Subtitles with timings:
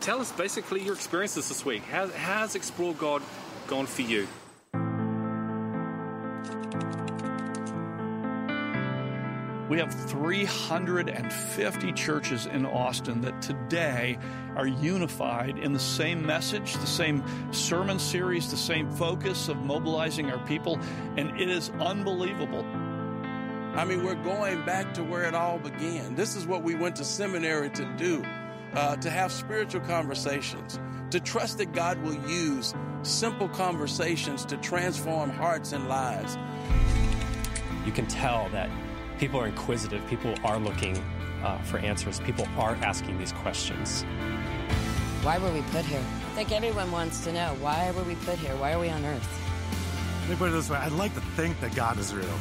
[0.00, 1.82] tell us basically your experiences this week.
[1.84, 3.22] How, how's Explore God
[3.66, 4.28] gone for you?
[9.68, 14.18] We have 350 churches in Austin that today
[14.56, 17.22] are unified in the same message, the same
[17.52, 20.78] sermon series, the same focus of mobilizing our people,
[21.18, 22.64] and it is unbelievable.
[22.64, 26.14] I mean, we're going back to where it all began.
[26.14, 28.24] This is what we went to seminary to do
[28.78, 30.78] uh, to have spiritual conversations,
[31.10, 36.38] to trust that God will use simple conversations to transform hearts and lives.
[37.84, 38.70] You can tell that
[39.18, 40.96] people are inquisitive, people are looking
[41.42, 44.04] uh, for answers, people are asking these questions.
[45.22, 45.98] Why were we put here?
[45.98, 48.54] I think everyone wants to know why were we put here?
[48.56, 49.28] Why are we on earth?
[50.20, 52.38] Let me put it this way I'd like to think that God is real.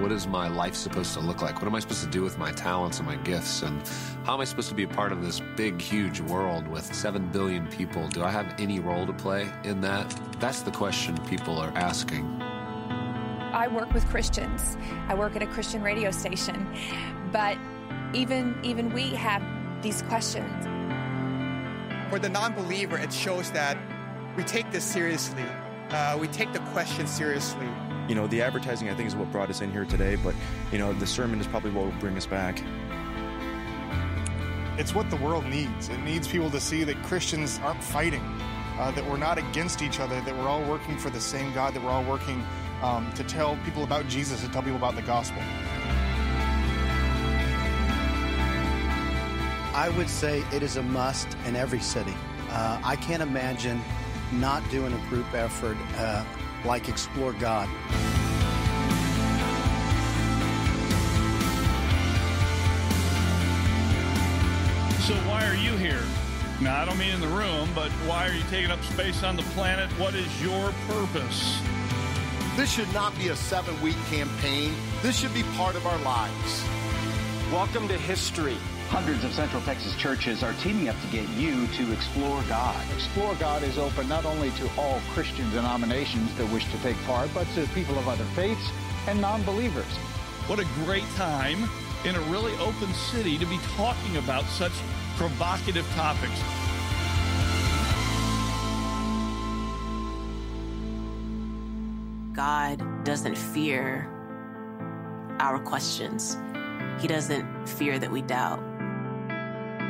[0.00, 1.56] What is my life supposed to look like?
[1.56, 3.62] What am I supposed to do with my talents and my gifts?
[3.62, 3.86] And
[4.24, 7.28] how am I supposed to be a part of this big, huge world with 7
[7.28, 8.08] billion people?
[8.08, 10.18] Do I have any role to play in that?
[10.40, 12.24] That's the question people are asking.
[13.52, 14.76] I work with Christians.
[15.08, 16.66] I work at a Christian radio station.
[17.30, 17.58] But
[18.14, 19.42] even even we have
[19.82, 20.64] these questions.
[22.10, 23.76] For the non-believer, it shows that
[24.36, 25.44] we take this seriously.
[25.90, 27.68] Uh, we take the question seriously.
[28.08, 30.34] You know, the advertising I think is what brought us in here today, but
[30.72, 32.62] you know, the sermon is probably what will bring us back.
[34.78, 35.88] It's what the world needs.
[35.88, 38.22] It needs people to see that Christians aren't fighting,
[38.78, 41.74] uh, that we're not against each other, that we're all working for the same God,
[41.74, 42.44] that we're all working
[42.82, 45.42] um, to tell people about Jesus, to tell people about the gospel.
[49.74, 52.14] I would say it is a must in every city.
[52.50, 53.80] Uh, I can't imagine
[54.32, 56.24] not doing a group effort uh,
[56.64, 57.68] like Explore God.
[65.02, 66.02] So, why are you here?
[66.60, 69.34] Now, I don't mean in the room, but why are you taking up space on
[69.34, 69.90] the planet?
[69.98, 71.60] What is your purpose?
[72.56, 74.72] This should not be a seven week campaign.
[75.02, 76.64] This should be part of our lives.
[77.50, 78.58] Welcome to history.
[78.92, 82.76] Hundreds of Central Texas churches are teaming up to get you to explore God.
[82.94, 87.30] Explore God is open not only to all Christian denominations that wish to take part,
[87.32, 88.68] but to people of other faiths
[89.06, 89.90] and non believers.
[90.46, 91.70] What a great time
[92.04, 94.72] in a really open city to be talking about such
[95.16, 96.38] provocative topics.
[102.34, 104.06] God doesn't fear
[105.38, 106.36] our questions.
[107.00, 108.71] He doesn't fear that we doubt.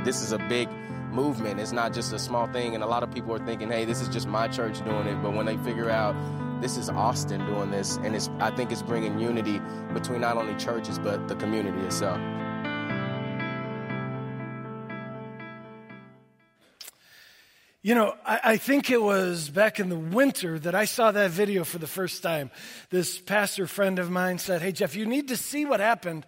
[0.04, 0.68] This is a big
[1.12, 1.60] movement.
[1.60, 2.74] It's not just a small thing.
[2.74, 5.16] And a lot of people are thinking, hey, this is just my church doing it.
[5.22, 6.16] But when they figure out
[6.60, 9.60] this is Austin doing this, and it's, I think it's bringing unity
[9.92, 12.18] between not only churches, but the community itself.
[17.84, 21.32] You know, I, I, think it was back in the winter that I saw that
[21.32, 22.52] video for the first time.
[22.90, 26.24] This pastor friend of mine said, Hey, Jeff, you need to see what happened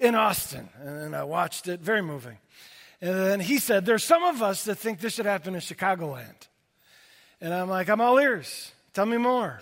[0.00, 0.68] in Austin.
[0.80, 2.38] And I watched it, very moving.
[3.00, 6.48] And then he said, There's some of us that think this should happen in Chicagoland.
[7.40, 8.72] And I'm like, I'm all ears.
[8.94, 9.60] Tell me more.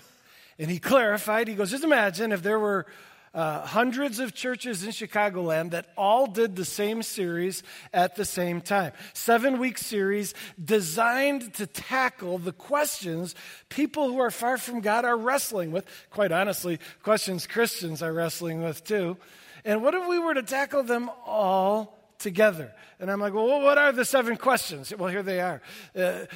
[0.58, 2.86] And he clarified, he goes, Just imagine if there were
[3.34, 8.60] uh, hundreds of churches in Chicagoland that all did the same series at the same
[8.60, 8.92] time.
[9.12, 13.34] Seven week series designed to tackle the questions
[13.68, 15.84] people who are far from God are wrestling with.
[16.10, 19.16] Quite honestly, questions Christians are wrestling with too.
[19.64, 22.72] And what if we were to tackle them all together?
[23.00, 24.92] And I'm like, well, what are the seven questions?
[24.96, 25.62] Well, here they are.
[25.96, 26.26] Uh,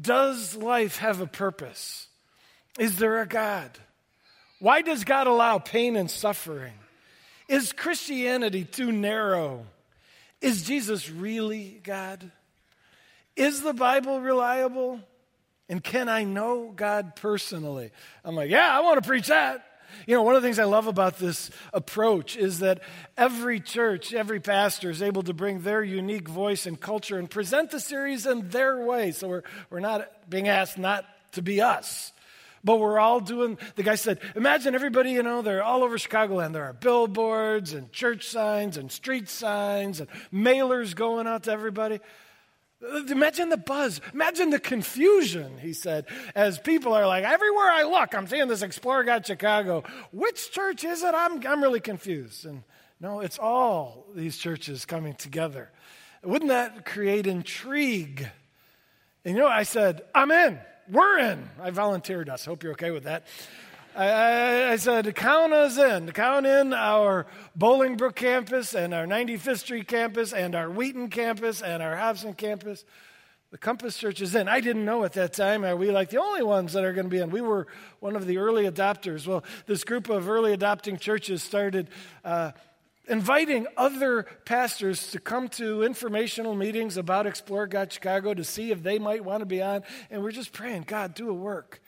[0.00, 2.08] does life have a purpose?
[2.78, 3.70] Is there a God?
[4.58, 6.74] Why does God allow pain and suffering?
[7.48, 9.66] Is Christianity too narrow?
[10.40, 12.30] Is Jesus really God?
[13.36, 15.00] Is the Bible reliable?
[15.68, 17.90] And can I know God personally?
[18.24, 19.64] I'm like, yeah, I want to preach that.
[20.06, 22.80] You know, one of the things I love about this approach is that
[23.16, 27.70] every church, every pastor is able to bring their unique voice and culture and present
[27.70, 29.12] the series in their way.
[29.12, 32.12] So we're, we're not being asked not to be us.
[32.62, 36.52] But we're all doing, the guy said, imagine everybody, you know, they're all over Chicagoland.
[36.52, 42.00] There are billboards and church signs and street signs and mailers going out to everybody.
[42.82, 44.00] Imagine the buzz.
[44.14, 48.62] Imagine the confusion, he said, as people are like, everywhere I look, I'm seeing this
[48.62, 49.84] Explore God Chicago.
[50.12, 51.14] Which church is it?
[51.14, 52.46] I'm, I'm really confused.
[52.46, 52.62] And
[52.98, 55.70] no, it's all these churches coming together.
[56.22, 58.26] Wouldn't that create intrigue?
[59.24, 60.58] And you know, I said, I'm in.
[60.90, 61.48] We're in.
[61.60, 62.44] I volunteered us.
[62.46, 63.26] Hope you're okay with that.
[64.00, 66.10] I, I, I, said, count us in.
[66.12, 67.26] Count in our
[67.58, 72.86] Bolingbrook campus and our 95th Street campus and our Wheaton campus and our Hobson campus.
[73.50, 74.48] The Compass Church is in.
[74.48, 77.04] I didn't know at that time, are we like the only ones that are going
[77.04, 77.28] to be in?
[77.28, 77.66] We were
[77.98, 79.26] one of the early adopters.
[79.26, 81.90] Well, this group of early adopting churches started
[82.24, 82.52] uh,
[83.06, 88.82] inviting other pastors to come to informational meetings about Explore God Chicago to see if
[88.82, 89.82] they might want to be on.
[90.10, 91.79] And we're just praying, God, do a work.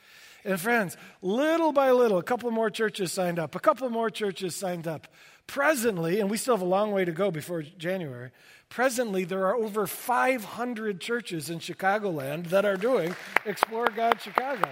[0.44, 4.56] And friends, little by little, a couple more churches signed up, a couple more churches
[4.56, 5.06] signed up.
[5.46, 8.30] Presently, and we still have a long way to go before January,
[8.68, 14.68] presently there are over 500 churches in Chicagoland that are doing Explore God Chicago.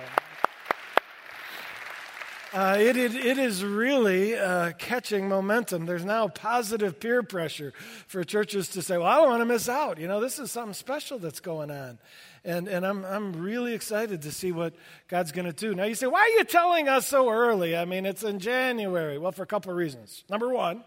[2.52, 5.86] Uh, it, it, it is really uh, catching momentum.
[5.86, 7.72] There's now positive peer pressure
[8.08, 9.98] for churches to say, well, I don't want to miss out.
[10.00, 11.98] You know, this is something special that's going on.
[12.44, 14.74] And, and I'm, I'm really excited to see what
[15.08, 15.74] God's going to do.
[15.74, 17.76] Now, you say, why are you telling us so early?
[17.76, 19.18] I mean, it's in January.
[19.18, 20.24] Well, for a couple of reasons.
[20.30, 20.82] Number one,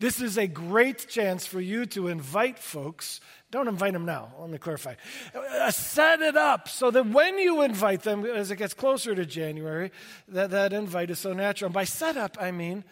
[0.00, 3.20] this is a great chance for you to invite folks.
[3.52, 4.32] Don't invite them now.
[4.40, 4.94] Let me clarify.
[5.32, 9.24] Uh, set it up so that when you invite them, as it gets closer to
[9.24, 9.92] January,
[10.26, 11.66] that, that invite is so natural.
[11.66, 12.82] And by set up, I mean,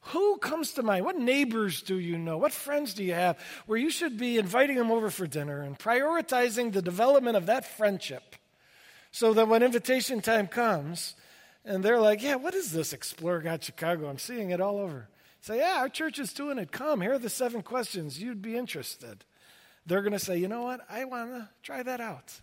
[0.00, 1.04] who comes to mind?
[1.04, 2.38] What neighbors do you know?
[2.38, 5.78] What friends do you have where you should be inviting them over for dinner and
[5.78, 8.36] prioritizing the development of that friendship
[9.10, 11.14] so that when invitation time comes
[11.64, 14.08] and they're like, yeah, what is this Explore God Chicago?
[14.08, 15.08] I'm seeing it all over.
[15.42, 16.72] Say, yeah, our church is doing it.
[16.72, 18.20] Come, here are the seven questions.
[18.20, 19.24] You'd be interested.
[19.86, 20.80] They're going to say, you know what?
[20.88, 22.40] I want to try that out.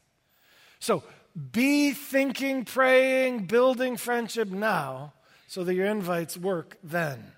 [0.80, 1.04] So
[1.52, 5.14] be thinking, praying, building friendship now
[5.48, 7.32] so that your invites work then.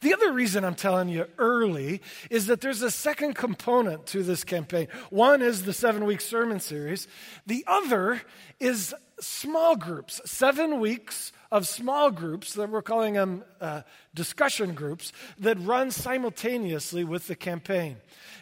[0.00, 2.00] The other reason I'm telling you early
[2.30, 4.88] is that there's a second component to this campaign.
[5.10, 7.08] One is the seven week sermon series,
[7.46, 8.22] the other
[8.58, 13.82] is small groups, seven weeks of small groups that we're calling them uh,
[14.14, 17.96] discussion groups that run simultaneously with the campaign.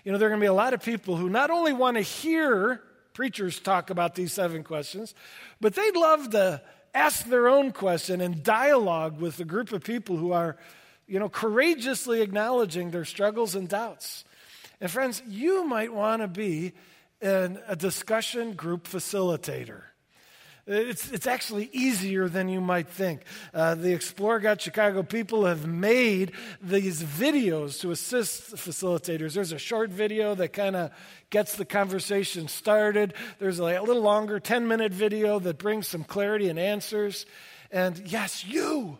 [0.04, 1.96] You know, there are going to be a lot of people who not only want
[1.96, 2.82] to hear
[3.14, 5.14] preachers talk about these seven questions,
[5.60, 6.62] but they'd love to
[6.94, 10.56] ask their own question and dialogue with a group of people who are,
[11.08, 14.24] you know, courageously acknowledging their struggles and doubts.
[14.80, 16.74] And friends, you might want to be
[17.20, 19.82] an, a discussion group facilitator.
[20.70, 23.22] It's, it's actually easier than you might think.
[23.54, 29.32] Uh, the Explore God Chicago people have made these videos to assist facilitators.
[29.32, 30.90] There's a short video that kind of
[31.30, 33.14] gets the conversation started.
[33.38, 37.24] There's a little longer 10 minute video that brings some clarity and answers.
[37.72, 38.98] And yes, you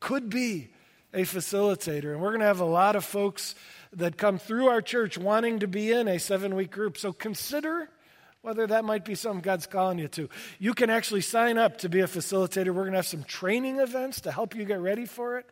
[0.00, 0.70] could be
[1.12, 2.12] a facilitator.
[2.12, 3.54] And we're going to have a lot of folks
[3.92, 6.96] that come through our church wanting to be in a seven week group.
[6.96, 7.88] So consider
[8.42, 10.28] whether that might be something God's calling you to.
[10.58, 12.68] You can actually sign up to be a facilitator.
[12.68, 15.46] We're going to have some training events to help you get ready for it.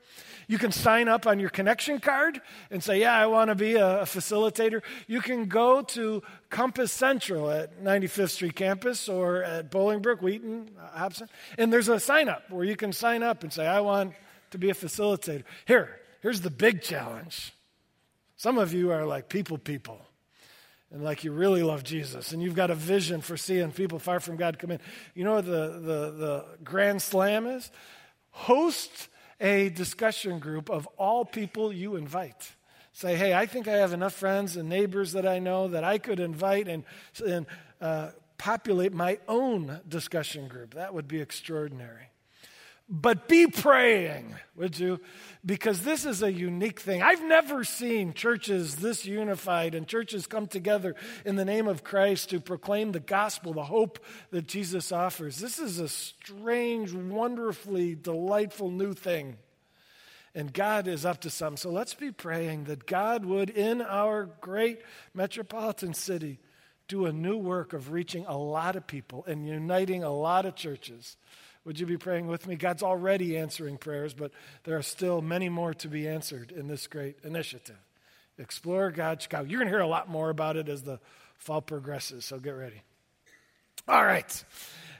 [0.46, 2.40] You can sign up on your connection card
[2.70, 4.80] and say, Yeah, I want to be a, facilitator.
[5.06, 11.28] You can go to Compass Central at 95th Street campus or at Bolingbrook, Wheaton, Hobson,
[11.58, 14.14] and there's a sign up where you can sign up and say, I want
[14.50, 15.44] to be a facilitator.
[15.66, 17.52] Here, here's the big challenge.
[18.36, 20.00] Some of you are like people, people
[20.90, 24.20] and like you really love Jesus and you've got a vision for seeing people far
[24.20, 24.80] from God come in.
[25.14, 27.70] You know what the, the, the grand slam is?
[28.30, 29.08] Host
[29.40, 32.52] a discussion group of all people you invite.
[32.92, 35.98] Say, hey, I think I have enough friends and neighbors that I know that I
[35.98, 36.84] could invite and,
[37.24, 37.46] and
[37.80, 40.74] uh, populate my own discussion group.
[40.74, 42.08] That would be extraordinary.
[42.90, 45.00] But be praying, would you?
[45.44, 47.02] Because this is a unique thing.
[47.02, 50.94] I've never seen churches this unified and churches come together
[51.26, 53.98] in the name of Christ to proclaim the gospel, the hope
[54.30, 55.38] that Jesus offers.
[55.38, 59.36] This is a strange, wonderfully delightful new thing.
[60.34, 61.58] And God is up to some.
[61.58, 64.80] So let's be praying that God would, in our great
[65.12, 66.38] metropolitan city,
[66.86, 70.54] do a new work of reaching a lot of people and uniting a lot of
[70.54, 71.18] churches
[71.68, 72.56] would you be praying with me?
[72.56, 74.32] God's already answering prayers, but
[74.64, 77.76] there are still many more to be answered in this great initiative.
[78.38, 79.46] Explore God Chicago.
[79.46, 80.98] You're going to hear a lot more about it as the
[81.36, 82.80] fall progresses, so get ready.
[83.86, 84.44] All right.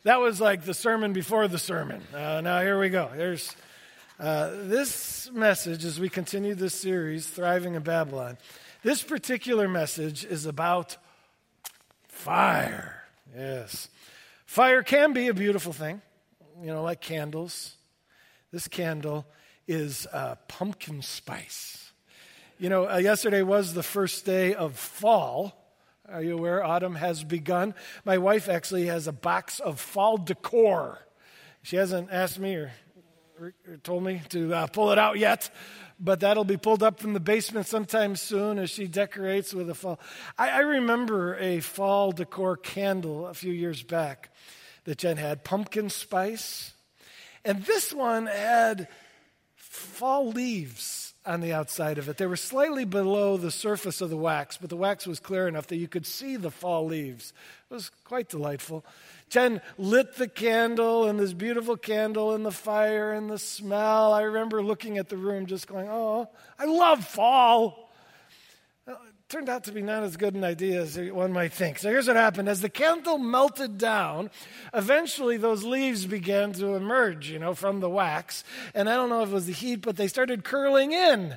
[0.02, 2.02] That was like the sermon before the sermon.
[2.14, 3.08] Uh, now, here we go.
[3.16, 3.56] There's
[4.20, 8.36] uh, this message as we continue this series, Thriving in Babylon.
[8.82, 10.98] This particular message is about
[12.08, 13.04] fire.
[13.34, 13.88] Yes.
[14.44, 16.02] Fire can be a beautiful thing
[16.60, 17.76] you know, like candles.
[18.52, 19.26] This candle
[19.66, 21.92] is uh, pumpkin spice.
[22.58, 25.54] You know, uh, yesterday was the first day of fall.
[26.10, 26.64] Are you aware?
[26.64, 27.74] Autumn has begun.
[28.04, 31.06] My wife actually has a box of fall decor.
[31.62, 32.72] She hasn't asked me or
[33.84, 35.50] told me to uh, pull it out yet,
[36.00, 39.74] but that'll be pulled up from the basement sometime soon as she decorates with a
[39.74, 40.00] fall.
[40.36, 44.30] I, I remember a fall decor candle a few years back
[44.88, 46.72] that Jen had pumpkin spice,
[47.44, 48.88] and this one had
[49.54, 52.16] fall leaves on the outside of it.
[52.16, 55.66] They were slightly below the surface of the wax, but the wax was clear enough
[55.66, 57.34] that you could see the fall leaves.
[57.70, 58.82] It was quite delightful.
[59.28, 64.14] Jen lit the candle and this beautiful candle and the fire and the smell.
[64.14, 67.87] I remember looking at the room just going, oh, I love fall.
[69.28, 71.78] Turned out to be not as good an idea as one might think.
[71.78, 72.48] So here's what happened.
[72.48, 74.30] As the candle melted down,
[74.72, 78.42] eventually those leaves began to emerge, you know, from the wax.
[78.74, 81.28] And I don't know if it was the heat, but they started curling in.
[81.28, 81.36] Do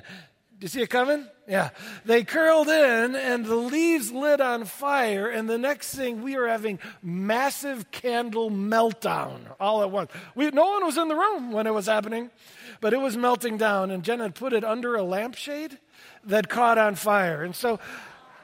[0.64, 1.26] you see it coming?
[1.46, 1.68] Yeah.
[2.06, 5.28] They curled in and the leaves lit on fire.
[5.28, 10.10] And the next thing, we are having massive candle meltdown all at once.
[10.34, 12.30] We, no one was in the room when it was happening,
[12.80, 13.90] but it was melting down.
[13.90, 15.76] And Jen had put it under a lampshade
[16.24, 17.42] that caught on fire.
[17.42, 17.78] And so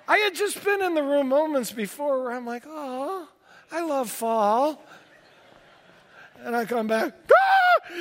[0.06, 3.28] I had just been in the room moments before where I'm like, oh,
[3.70, 4.82] I love fall.
[6.44, 7.58] And I come back, ah!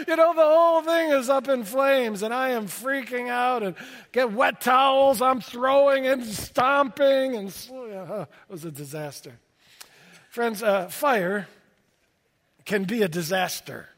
[0.07, 3.75] you know, the whole thing is up in flames, and I am freaking out and
[4.12, 5.22] get wet towels.
[5.22, 9.39] I'm throwing and stomping, and uh, it was a disaster.
[10.29, 11.48] Friends, uh, fire
[12.65, 13.89] can be a disaster.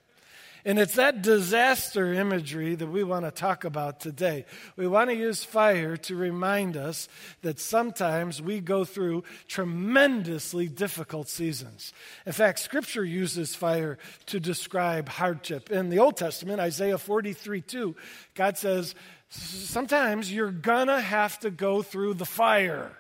[0.66, 4.46] And it's that disaster imagery that we want to talk about today.
[4.76, 7.08] We want to use fire to remind us
[7.42, 11.94] that sometimes we go through tremendously difficult seasons.
[12.26, 13.98] In fact, Scripture uses fire
[14.28, 15.72] to describe hardship.
[15.72, 17.96] In the Old Testament, Isaiah 43 2,
[18.36, 18.96] God says,
[19.30, 22.99] Sometimes you're going to have to go through the fire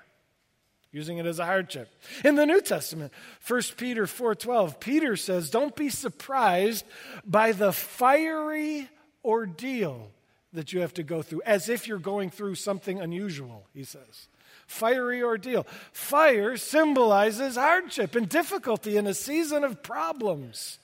[0.92, 1.90] using it as a hardship.
[2.26, 3.14] In the New Testament,
[3.46, 6.86] 1 Peter 4:12, Peter says, "Don't be surprised
[7.26, 8.90] by the fiery
[9.24, 10.12] ordeal
[10.52, 14.28] that you have to go through as if you're going through something unusual," he says.
[14.66, 15.66] Fiery ordeal.
[15.92, 20.78] Fire symbolizes hardship and difficulty in a season of problems.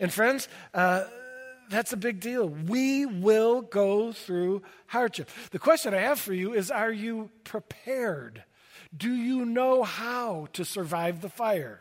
[0.00, 1.04] And friends, uh,
[1.68, 2.48] that's a big deal.
[2.48, 5.30] We will go through hardship.
[5.50, 8.44] The question I have for you is Are you prepared?
[8.96, 11.80] Do you know how to survive the fire?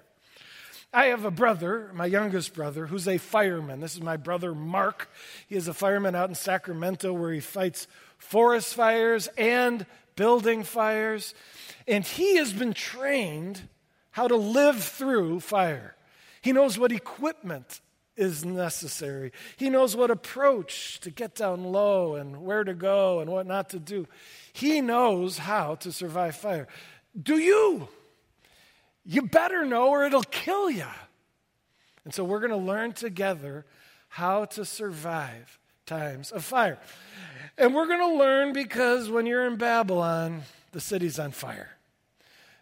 [0.94, 3.80] I have a brother, my youngest brother, who's a fireman.
[3.80, 5.10] This is my brother Mark.
[5.48, 9.86] He is a fireman out in Sacramento where he fights forest fires and
[10.18, 11.34] building fires.
[11.88, 13.62] And he has been trained
[14.12, 15.96] how to live through fire.
[16.42, 17.80] He knows what equipment
[18.16, 19.32] is necessary.
[19.58, 23.70] He knows what approach to get down low and where to go and what not
[23.70, 24.08] to do.
[24.54, 26.68] He knows how to survive fire.
[27.22, 27.88] Do you?
[29.06, 30.86] You better know or it'll kill you.
[32.04, 33.66] And so we're going to learn together
[34.10, 36.80] how to survive times of fire.
[37.58, 41.70] And we're going to learn because when you're in Babylon, the city's on fire.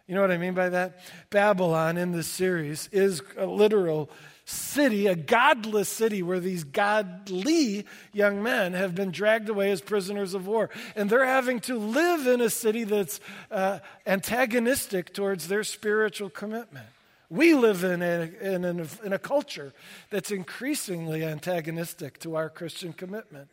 [0.06, 1.00] You know what I mean by that?
[1.30, 4.10] Babylon in this series is a literal
[4.50, 10.34] city, a godless city where these godly young men have been dragged away as prisoners
[10.34, 10.70] of war.
[10.96, 16.86] And they're having to live in a city that's uh, antagonistic towards their spiritual commitment.
[17.28, 19.72] We live in a, in, a, in a culture
[20.10, 23.48] that's increasingly antagonistic to our Christian commitment.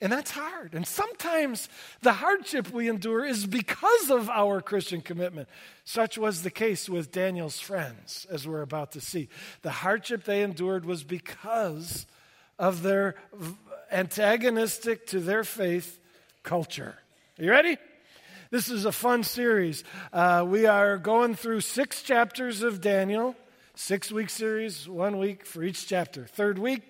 [0.00, 0.74] And that's hard.
[0.74, 1.68] And sometimes
[2.02, 5.48] the hardship we endure is because of our Christian commitment.
[5.84, 9.28] Such was the case with Daniel's friends, as we're about to see.
[9.62, 12.06] The hardship they endured was because
[12.58, 13.14] of their
[13.90, 15.98] antagonistic to their faith
[16.42, 16.96] culture.
[17.38, 17.78] Are you ready?
[18.50, 19.82] This is a fun series.
[20.12, 23.34] Uh, we are going through six chapters of Daniel,
[23.74, 26.26] six week series, one week for each chapter.
[26.26, 26.82] Third week,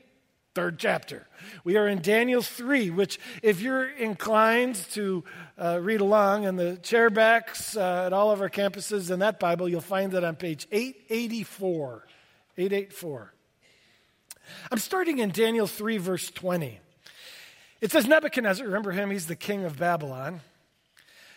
[0.55, 1.27] third chapter.
[1.65, 5.25] We are in Daniel 3, which, if you're inclined to
[5.59, 9.69] uh, read along in the chairbacks uh, at all of our campuses in that Bible,
[9.69, 12.07] you'll find it on page 884.
[12.57, 13.35] 884.
[14.71, 16.79] I'm starting in Daniel 3, verse 20.
[17.81, 20.41] It says Nebuchadnezzar, remember him, he's the king of Babylon.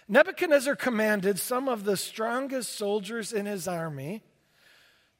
[0.07, 4.21] Nebuchadnezzar commanded some of the strongest soldiers in his army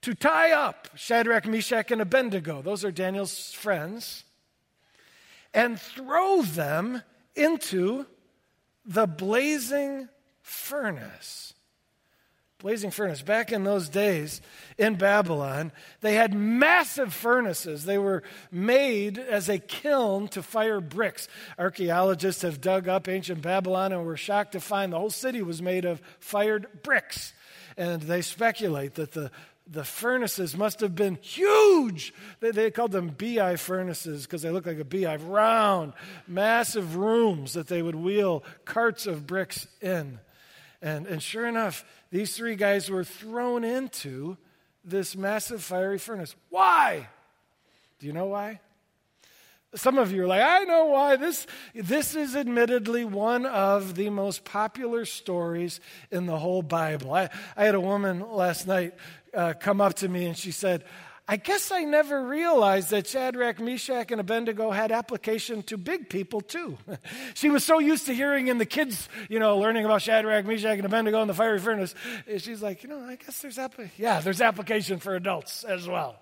[0.07, 4.23] to tie up Shadrach, Meshach, and Abednego, those are Daniel's friends,
[5.53, 7.03] and throw them
[7.35, 8.05] into
[8.85, 10.07] the blazing
[10.41, 11.53] furnace.
[12.59, 13.21] Blazing furnace.
[13.21, 14.39] Back in those days
[14.77, 17.83] in Babylon, they had massive furnaces.
[17.83, 21.27] They were made as a kiln to fire bricks.
[21.59, 25.61] Archaeologists have dug up ancient Babylon and were shocked to find the whole city was
[25.61, 27.33] made of fired bricks.
[27.75, 29.31] And they speculate that the
[29.69, 32.13] the furnaces must have been huge.
[32.39, 35.93] They, they called them beehive furnaces because they look like a beehive, round,
[36.27, 40.19] massive rooms that they would wheel carts of bricks in.
[40.81, 44.38] And, and sure enough, these three guys were thrown into
[44.83, 46.36] this massive fiery furnace.
[46.50, 47.09] Why?
[48.00, 48.62] Do you know why?
[49.75, 51.17] Some of you are like, I know why.
[51.17, 51.45] This,
[51.75, 57.13] this is admittedly one of the most popular stories in the whole Bible.
[57.13, 58.93] I, I had a woman last night
[59.34, 60.84] uh, come up to me and she said,
[61.29, 66.39] I guess I never realized that Shadrach, Meshach, and Abednego had application to big people
[66.39, 66.77] too.
[67.34, 70.77] she was so used to hearing in the kids, you know, learning about Shadrach, Meshach,
[70.77, 71.93] and Abednego in the fiery furnace.
[72.38, 73.96] She's like, you know, I guess there's application.
[73.98, 76.17] Yeah, there's application for adults as well.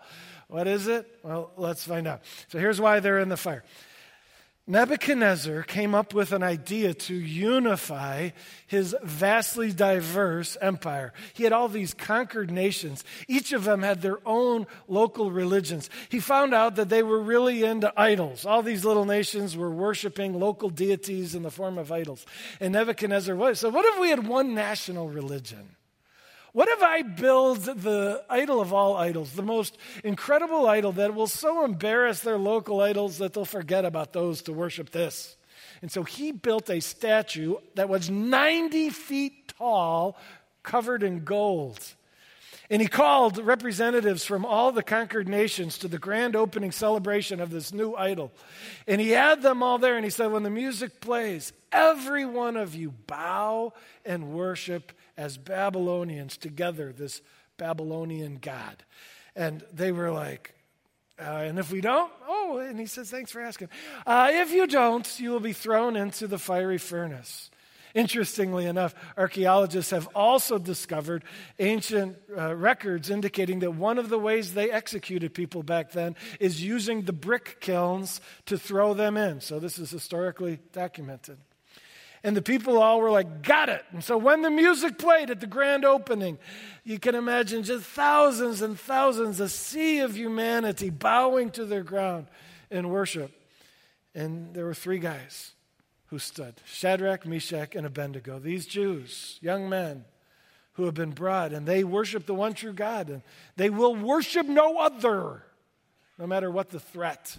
[0.47, 1.19] What is it?
[1.21, 2.21] Well, let's find out.
[2.47, 3.63] So here's why they're in the fire.
[4.67, 8.31] Nebuchadnezzar came up with an idea to unify
[8.65, 11.13] his vastly diverse empire.
[11.33, 13.03] He had all these conquered nations.
[13.27, 15.91] Each of them had their own local religions.
[16.09, 18.43] He found out that they were really into idols.
[18.43, 22.25] All these little nations were worshiping local deities in the form of idols.
[22.59, 23.59] And Nebuchadnezzar was.
[23.59, 25.75] So, what if we had one national religion?
[26.55, 31.27] What if I build the idol of all idols, the most incredible idol that will
[31.27, 35.35] so embarrass their local idols that they'll forget about those to worship this?
[35.81, 40.17] And so he built a statue that was 90 feet tall,
[40.63, 41.93] covered in gold.
[42.69, 47.49] And he called representatives from all the conquered nations to the grand opening celebration of
[47.49, 48.31] this new idol.
[48.87, 52.55] And he had them all there, and he said, When the music plays, every one
[52.55, 53.73] of you bow
[54.05, 57.21] and worship as Babylonians together, this
[57.57, 58.83] Babylonian God.
[59.35, 60.55] And they were like,
[61.19, 63.69] uh, and if we don't, oh, and he says, thanks for asking.
[64.05, 67.49] Uh, if you don't, you will be thrown into the fiery furnace.
[67.93, 71.23] Interestingly enough, archaeologists have also discovered
[71.59, 76.61] ancient uh, records indicating that one of the ways they executed people back then is
[76.61, 79.39] using the brick kilns to throw them in.
[79.39, 81.37] So this is historically documented.
[82.25, 83.85] And the people all were like, got it.
[83.91, 86.39] And so when the music played at the grand opening,
[86.83, 92.25] you can imagine just thousands and thousands, a sea of humanity bowing to their ground
[92.71, 93.31] in worship.
[94.15, 95.51] And there were three guys
[96.07, 98.39] who stood Shadrach, Meshach, and Abednego.
[98.39, 100.03] These Jews, young men
[100.73, 103.21] who have been brought, and they worship the one true God, and
[103.55, 105.43] they will worship no other,
[106.17, 107.37] no matter what the threat.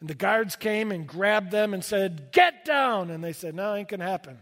[0.00, 3.10] And the guards came and grabbed them and said, Get down.
[3.10, 4.38] And they said, No, ain't to happen.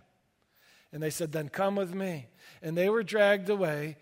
[0.92, 2.26] And they said, Then come with me.
[2.62, 3.96] And they were dragged away.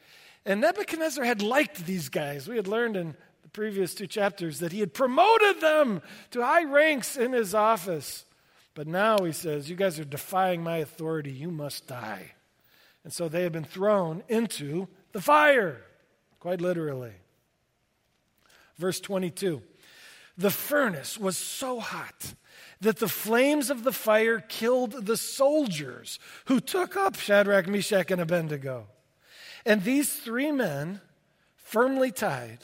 [0.44, 2.46] And Nebuchadnezzar had liked these guys.
[2.46, 6.64] We had learned in the previous two chapters that he had promoted them to high
[6.64, 8.24] ranks in his office.
[8.74, 11.32] But now he says, You guys are defying my authority.
[11.32, 12.32] You must die.
[13.02, 15.80] And so they have been thrown into the fire,
[16.38, 17.12] quite literally.
[18.76, 19.62] Verse 22.
[20.38, 22.34] The furnace was so hot
[22.80, 28.20] that the flames of the fire killed the soldiers who took up Shadrach, Meshach, and
[28.20, 28.88] Abednego.
[29.64, 31.00] And these three men,
[31.56, 32.58] firmly tied,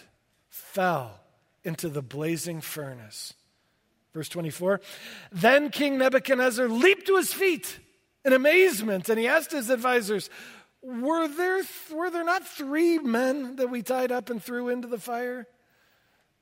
[0.48, 1.20] fell
[1.64, 3.34] into the blazing furnace.
[4.12, 4.80] Verse 24
[5.30, 7.78] Then King Nebuchadnezzar leaped to his feet
[8.24, 10.28] in amazement, and he asked his advisors,
[10.82, 14.98] were there, were there not three men that we tied up and threw into the
[14.98, 15.46] fire?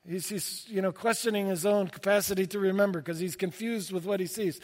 [0.07, 4.19] He's, he's you know, questioning his own capacity to remember because he's confused with what
[4.19, 4.59] he sees.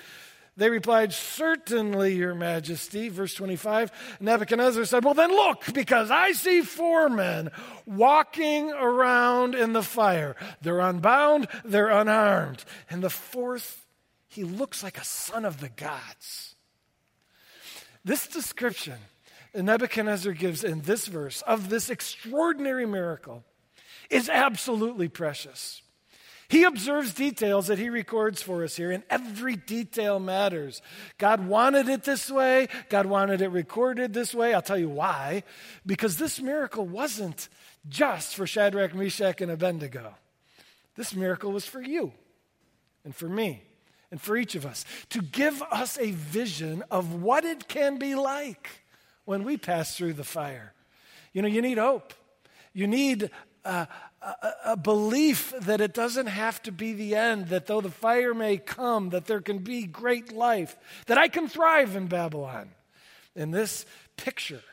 [0.57, 3.09] They replied, Certainly, Your Majesty.
[3.09, 7.51] Verse 25 Nebuchadnezzar said, Well, then look, because I see four men
[7.85, 10.35] walking around in the fire.
[10.61, 12.65] They're unbound, they're unarmed.
[12.89, 13.85] And the fourth,
[14.27, 16.55] he looks like a son of the gods.
[18.03, 18.97] This description
[19.53, 23.43] Nebuchadnezzar gives in this verse of this extraordinary miracle
[24.09, 25.81] is absolutely precious.
[26.49, 30.81] He observes details that he records for us here, and every detail matters.
[31.17, 32.69] God wanted it this way.
[32.87, 34.53] God wanted it recorded this way.
[34.53, 35.43] I'll tell you why.
[35.85, 37.49] Because this miracle wasn't
[37.89, 40.15] just for Shadrach, Meshach, and Abednego.
[40.95, 42.13] This miracle was for you
[43.03, 43.63] and for me
[44.09, 48.15] and for each of us to give us a vision of what it can be
[48.15, 48.69] like
[49.25, 50.73] when we pass through the fire.
[51.33, 52.13] You know, you need hope.
[52.73, 53.31] You need
[53.65, 53.87] a,
[54.65, 58.57] a, belief that it doesn't have to be the end, that though the fire may
[58.57, 60.75] come, that there can be great life,
[61.07, 62.69] that I can thrive in Babylon.
[63.35, 64.63] And this picture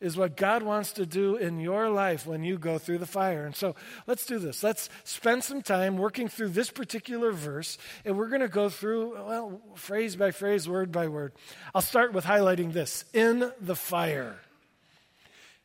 [0.00, 3.46] is what God wants to do in your life when you go through the fire.
[3.46, 3.76] And so
[4.08, 4.62] let's do this.
[4.62, 9.14] Let's spend some time working through this particular verse, and we're going to go through,
[9.14, 11.32] well, phrase by phrase, word by word.
[11.74, 14.38] I'll start with highlighting this in the fire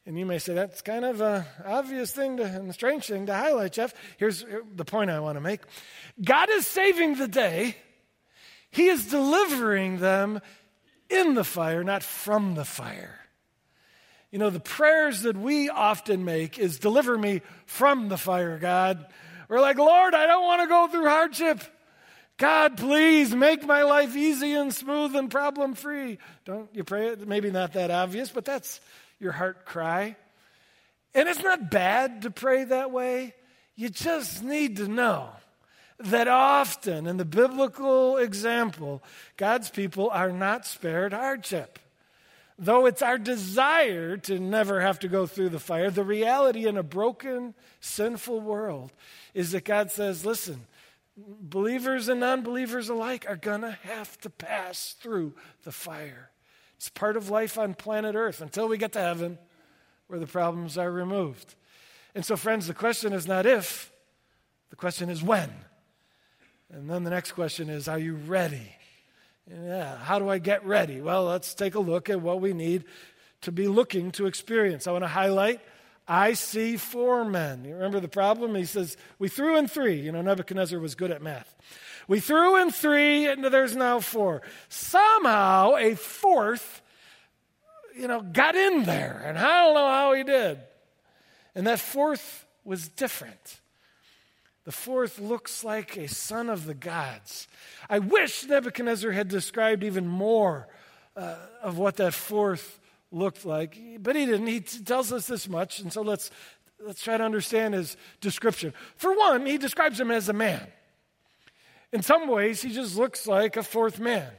[0.08, 3.26] And you may say, that's kind of an obvious thing to, and a strange thing
[3.26, 3.93] to highlight, Jeff.
[4.15, 5.60] Here's the point I want to make
[6.24, 7.76] God is saving the day,
[8.72, 10.39] He is delivering them
[11.10, 13.20] in the fire, not from the fire.
[14.32, 19.06] You know, the prayers that we often make is deliver me from the fire, God.
[19.50, 21.62] We're like, Lord, I don't want to go through hardship.
[22.38, 26.17] God, please make my life easy and smooth and problem free.
[26.46, 27.28] Don't you pray it?
[27.28, 28.80] Maybe not that obvious, but that's
[29.19, 30.15] your heart cry.
[31.13, 33.34] And it's not bad to pray that way.
[33.75, 35.30] You just need to know
[35.99, 39.03] that often, in the biblical example,
[39.36, 41.80] God's people are not spared hardship.
[42.60, 46.77] Though it's our desire to never have to go through the fire, the reality in
[46.77, 48.91] a broken, sinful world
[49.34, 50.65] is that God says, listen,
[51.15, 56.32] believers and non believers alike are going to have to pass through the fire.
[56.78, 59.38] It's part of life on planet Earth until we get to heaven
[60.08, 61.56] where the problems are removed.
[62.16, 63.92] And so, friends, the question is not if,
[64.70, 65.52] the question is when.
[66.72, 68.72] And then the next question is, are you ready?
[69.50, 71.00] Yeah, how do I get ready?
[71.00, 72.84] Well, let's take a look at what we need
[73.42, 74.88] to be looking to experience.
[74.88, 75.62] I want to highlight
[76.08, 77.65] I see four men.
[77.65, 78.56] You remember the problem?
[78.56, 80.00] He says, We threw in three.
[80.00, 81.54] You know, Nebuchadnezzar was good at math.
[82.08, 84.41] We threw in three, and there's now four.
[84.70, 86.82] Somehow, a fourth,
[87.98, 90.60] you know, got in there, and I don't know how he did.
[91.54, 93.60] And that fourth was different.
[94.63, 97.48] The fourth looks like a son of the gods.
[97.89, 100.67] I wish Nebuchadnezzar had described even more
[101.15, 102.80] uh, of what that fourth
[103.12, 104.48] looked like, but he didn't.
[104.48, 106.32] He t- tells us this much, and so let's
[106.86, 108.74] let's try to understand his description.
[108.96, 110.67] For one, he describes him as a man.
[111.91, 114.30] In some ways, he just looks like a fourth man.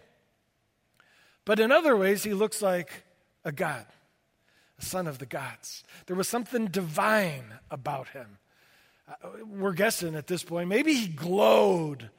[1.44, 3.04] But in other ways, he looks like
[3.44, 3.86] a god,
[4.78, 5.82] a son of the gods.
[6.06, 8.38] There was something divine about him.
[9.08, 10.68] Uh, we're guessing at this point.
[10.68, 12.10] Maybe he glowed.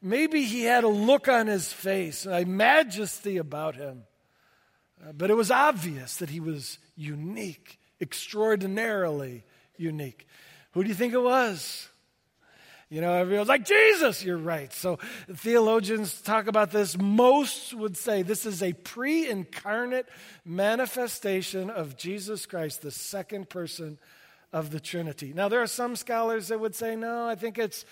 [0.00, 4.02] Maybe he had a look on his face, a majesty about him.
[5.02, 9.44] Uh, but it was obvious that he was unique, extraordinarily
[9.76, 10.26] unique.
[10.72, 11.88] Who do you think it was?
[12.88, 14.70] You know, everyone's like, Jesus, you're right.
[14.70, 14.98] So
[15.34, 16.98] theologians talk about this.
[16.98, 20.06] Most would say this is a pre incarnate
[20.44, 23.98] manifestation of Jesus Christ, the second person
[24.52, 25.32] of the Trinity.
[25.34, 27.86] Now, there are some scholars that would say, no, I think it's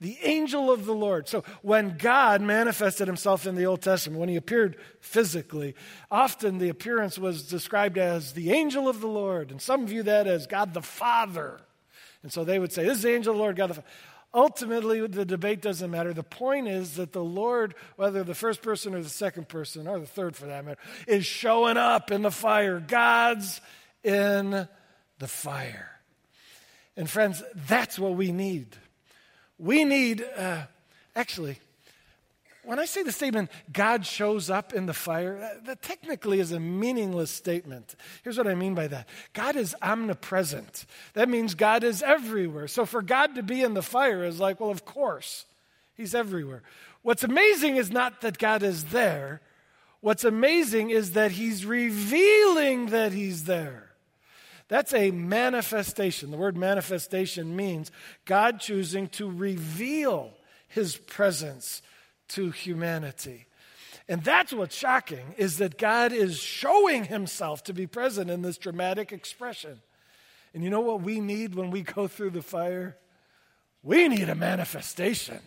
[0.00, 1.28] the angel of the Lord.
[1.28, 5.74] So when God manifested himself in the Old Testament, when he appeared physically,
[6.10, 9.50] often the appearance was described as the angel of the Lord.
[9.50, 11.60] And some view that as God the Father.
[12.22, 13.88] And so they would say, This is the angel of the Lord, God the Father.
[14.34, 16.12] Ultimately, the debate doesn't matter.
[16.12, 20.00] The point is that the Lord, whether the first person or the second person, or
[20.00, 22.80] the third for that matter, is showing up in the fire.
[22.80, 23.60] God's
[24.02, 24.68] in
[25.20, 25.90] the fire.
[26.96, 28.76] And friends, that's what we need.
[29.58, 30.62] We need, uh,
[31.14, 31.58] actually,
[32.64, 36.50] when I say the statement, God shows up in the fire, that, that, technically is
[36.50, 37.94] a meaningless statement.
[38.22, 40.86] Here's what I mean by that God is omnipresent.
[41.12, 42.68] That means God is everywhere.
[42.68, 45.44] So for God to be in the fire is like, well, of course,
[45.94, 46.62] He's everywhere.
[47.02, 49.40] What's amazing is not that God is there,
[50.00, 53.90] what's amazing is that He's revealing that He's there.
[54.68, 56.30] That's a manifestation.
[56.30, 57.90] The word manifestation means
[58.24, 60.32] God choosing to reveal
[60.68, 61.82] His presence
[62.28, 63.46] to humanity.
[64.08, 68.58] And that's what's shocking is that God is showing himself to be present in this
[68.58, 69.80] dramatic expression.
[70.52, 72.96] And you know what we need when we go through the fire?
[73.82, 75.40] We need a manifestation.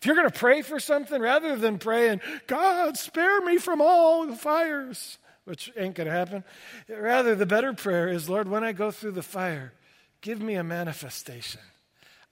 [0.00, 4.26] If you're going to pray for something, rather than praying, God, spare me from all
[4.26, 6.44] the fires, which ain't going to happen,
[6.88, 9.72] rather, the better prayer is, Lord, when I go through the fire,
[10.20, 11.62] give me a manifestation.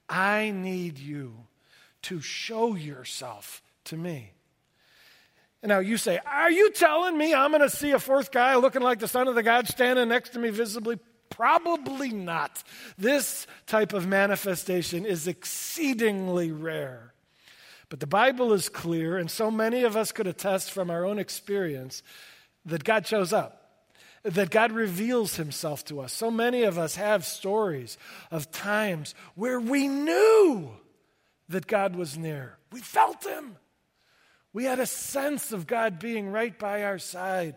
[0.07, 1.35] I need you
[2.03, 4.33] to show yourself to me.
[5.63, 8.55] And now you say, Are you telling me I'm going to see a fourth guy
[8.57, 10.99] looking like the Son of the God standing next to me visibly?
[11.31, 12.63] Probably not.
[12.99, 17.15] This type of manifestation is exceedingly rare.
[17.89, 21.19] But the Bible is clear, and so many of us could attest from our own
[21.19, 22.03] experience
[22.67, 23.63] that God shows up,
[24.23, 26.13] that God reveals himself to us.
[26.13, 27.97] So many of us have stories
[28.31, 30.71] of times where we knew
[31.49, 32.59] that God was near.
[32.73, 33.57] We felt Him.
[34.53, 37.57] We had a sense of God being right by our side.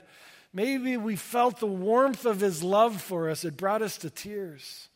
[0.54, 3.46] Maybe we felt the warmth of His love for us.
[3.46, 4.90] It brought us to tears.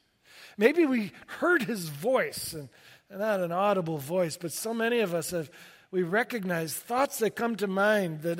[0.58, 2.70] Maybe we heard His voice, and,
[3.10, 5.50] not an audible voice, but so many of us have,
[5.92, 8.40] we recognize thoughts that come to mind that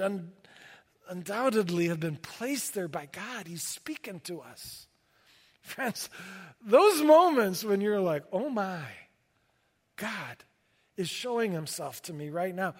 [1.10, 3.48] undoubtedly have been placed there by God.
[3.48, 4.88] He's speaking to us.
[5.62, 6.10] Friends,
[6.66, 8.86] those moments when you're like, oh my,
[9.96, 10.44] God
[10.98, 12.76] is showing himself to me right now,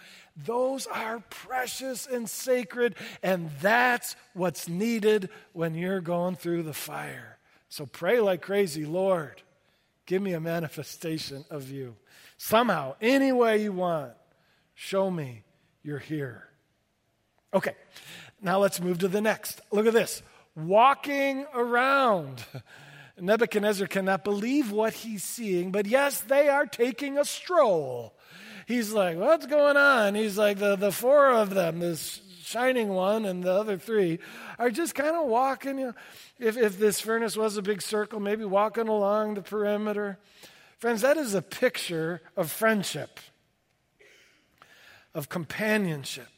[0.46, 7.38] those are precious and sacred, and that's what's needed when you're going through the fire.
[7.70, 9.42] So pray like crazy, Lord,
[10.06, 11.96] give me a manifestation of you.
[12.38, 14.12] Somehow, any way you want,
[14.76, 15.44] show me
[15.82, 16.50] you're here.
[17.54, 17.76] Okay,
[18.42, 19.62] now let's move to the next.
[19.72, 20.22] Look at this
[20.56, 22.44] walking around.
[23.20, 28.16] Nebuchadnezzar cannot believe what he's seeing, but yes, they are taking a stroll.
[28.68, 30.16] He's like, What's going on?
[30.16, 34.20] He's like, The, the four of them, this shining one and the other three,
[34.58, 35.78] are just kind of walking.
[35.78, 35.94] You know,
[36.40, 40.18] if, if this furnace was a big circle, maybe walking along the perimeter.
[40.80, 43.20] Friends, that is a picture of friendship,
[45.14, 46.33] of companionship,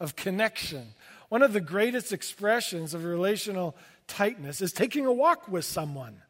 [0.00, 0.94] of connection.
[1.28, 3.76] One of the greatest expressions of relational
[4.08, 6.22] tightness is taking a walk with someone.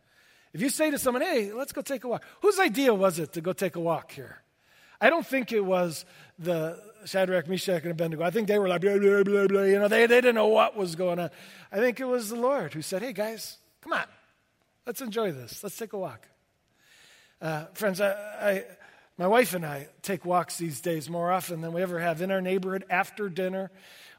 [0.52, 3.32] If you say to someone, hey, let's go take a walk, whose idea was it
[3.34, 4.42] to go take a walk here?
[5.00, 6.04] I don't think it was
[6.38, 8.22] the Shadrach, Meshach, and Abednego.
[8.22, 9.62] I think they were like, blah, blah, blah, blah.
[9.62, 11.30] You know, they, they didn't know what was going on.
[11.72, 14.04] I think it was the Lord who said, hey, guys, come on.
[14.86, 15.62] Let's enjoy this.
[15.62, 16.26] Let's take a walk.
[17.40, 18.64] Uh, friends, I, I,
[19.20, 22.30] my wife and I take walks these days more often than we ever have in
[22.30, 23.70] our neighborhood after dinner.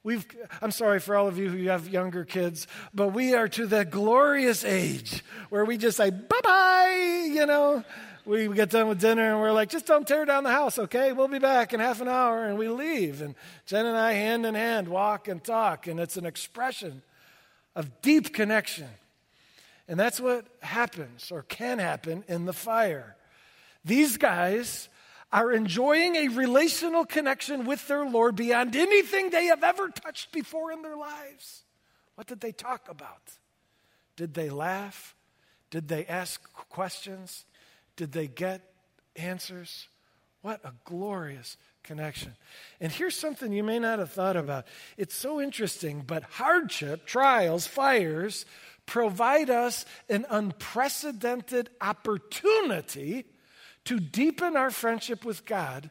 [0.03, 0.23] We've,
[0.61, 3.83] I'm sorry for all of you who have younger kids, but we are to the
[3.83, 7.83] glorious age where we just say, bye bye, you know.
[8.25, 11.13] We get done with dinner and we're like, just don't tear down the house, okay?
[11.13, 12.45] We'll be back in half an hour.
[12.45, 13.23] And we leave.
[13.23, 13.33] And
[13.65, 15.87] Jen and I, hand in hand, walk and talk.
[15.87, 17.01] And it's an expression
[17.75, 18.89] of deep connection.
[19.87, 23.15] And that's what happens or can happen in the fire.
[23.83, 24.89] These guys
[25.31, 30.71] are enjoying a relational connection with their Lord beyond anything they have ever touched before
[30.71, 31.63] in their lives.
[32.15, 33.21] What did they talk about?
[34.17, 35.15] Did they laugh?
[35.69, 37.45] Did they ask questions?
[37.95, 38.61] Did they get
[39.15, 39.87] answers?
[40.41, 42.35] What a glorious connection.
[42.79, 44.65] And here's something you may not have thought about.
[44.97, 48.45] It's so interesting, but hardship, trials, fires
[48.85, 53.25] provide us an unprecedented opportunity
[53.85, 55.89] to deepen our friendship with God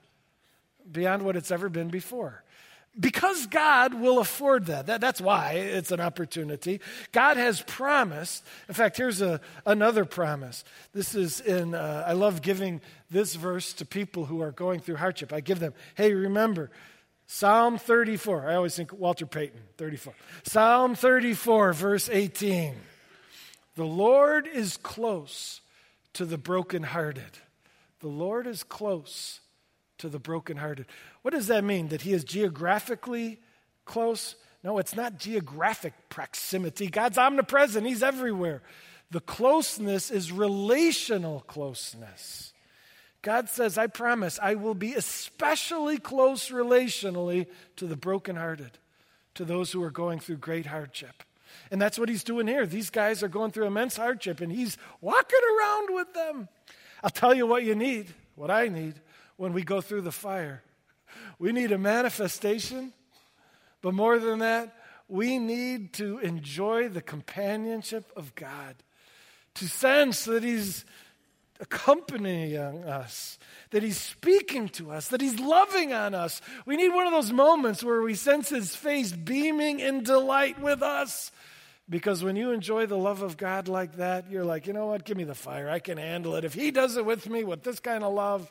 [0.91, 2.43] beyond what it's ever been before.
[2.99, 4.87] Because God will afford that.
[4.87, 5.01] that.
[5.01, 6.81] That's why it's an opportunity.
[7.13, 8.45] God has promised.
[8.69, 10.65] In fact, here's a, another promise.
[10.93, 14.97] This is in, uh, I love giving this verse to people who are going through
[14.97, 15.33] hardship.
[15.33, 16.71] I give them, hey, remember,
[17.29, 18.51] Psalm 34.
[18.51, 20.13] I always think Walter Payton, 34.
[20.43, 22.75] Psalm 34, verse 18.
[23.77, 25.61] The Lord is close
[26.15, 27.39] to the brokenhearted
[28.01, 29.41] the Lord is close
[29.99, 30.87] to the brokenhearted.
[31.23, 31.89] What does that mean?
[31.89, 33.39] That he is geographically
[33.85, 34.35] close?
[34.65, 36.89] No, it's not geographic proximity.
[36.89, 38.63] God's omnipresent, he's everywhere.
[39.11, 42.53] The closeness is relational closeness.
[43.23, 48.79] God says, I promise I will be especially close relationally to the brokenhearted,
[49.35, 51.23] to those who are going through great hardship.
[51.71, 52.67] And that's what he's doing here.
[52.67, 56.49] These guys are going through immense hardship, and he's walking around with them.
[57.03, 58.95] I'll tell you what you need, what I need
[59.37, 60.63] when we go through the fire.
[61.39, 62.93] We need a manifestation,
[63.83, 64.77] but more than that,
[65.09, 68.77] we need to enjoy the companionship of God,
[69.55, 70.85] to sense that He's
[71.61, 73.39] accompanying us,
[73.71, 76.41] that He's speaking to us, that He's loving on us.
[76.65, 80.83] We need one of those moments where we sense His face beaming in delight with
[80.83, 81.33] us
[81.91, 85.05] because when you enjoy the love of God like that, you're like, you know what?
[85.05, 85.69] Give me the fire.
[85.69, 86.45] I can handle it.
[86.45, 88.51] If He does it with me with this kind of love,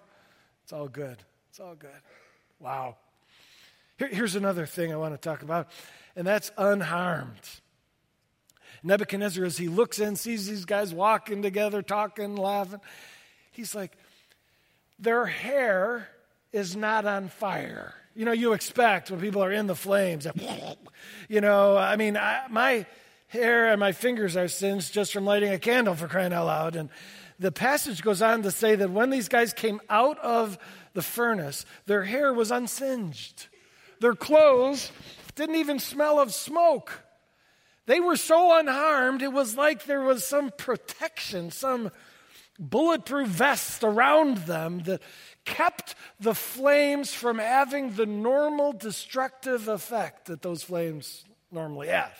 [0.63, 1.17] it's all good.
[1.49, 1.89] It's all good.
[2.59, 2.97] Wow.
[3.97, 5.69] Here, here's another thing I want to talk about,
[6.17, 7.49] and that's unharmed.
[8.83, 12.81] Nebuchadnezzar, as he looks in, sees these guys walking together, talking, laughing,
[13.51, 13.97] he's like,
[14.99, 16.09] their hair
[16.51, 17.93] is not on fire.
[18.15, 20.27] You know, you expect when people are in the flames,
[21.29, 22.85] you know, I mean, I, my
[23.29, 26.75] hair and my fingers are singed just from lighting a candle for crying out loud.
[26.75, 26.89] And
[27.39, 30.57] the passage goes on to say that when these guys came out of
[30.93, 33.47] the furnace, their hair was unsinged.
[34.01, 34.91] Their clothes
[35.35, 37.03] didn't even smell of smoke.
[37.85, 41.89] They were so unharmed, it was like there was some protection, some
[42.59, 45.01] bulletproof vest around them that
[45.45, 52.13] kept the flames from having the normal destructive effect that those flames normally have.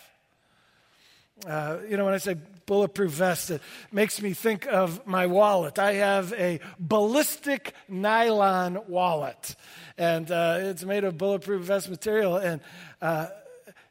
[1.46, 5.78] Uh, you know, when I say bulletproof vest, it makes me think of my wallet.
[5.78, 9.56] I have a ballistic nylon wallet,
[9.98, 12.36] and uh, it's made of bulletproof vest material.
[12.36, 12.60] And
[13.02, 13.28] uh,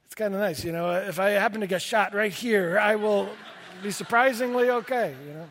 [0.05, 0.91] It's kind of nice, you know.
[0.91, 3.29] If I happen to get shot right here, I will
[3.83, 5.47] be surprisingly okay, you know.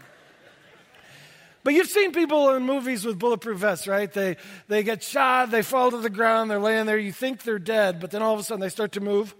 [1.65, 4.11] But you've seen people in movies with bulletproof vests, right?
[4.13, 4.37] They,
[4.69, 8.01] they get shot, they fall to the ground, they're laying there, you think they're dead,
[8.01, 9.35] but then all of a sudden they start to move.